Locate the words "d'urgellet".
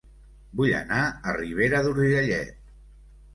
1.89-2.51